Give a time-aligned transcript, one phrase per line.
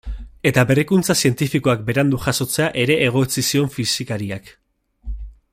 [0.51, 4.55] Eta berrikuntza zientifikoak berandu jasotzea ere egotzi zion fisikariak.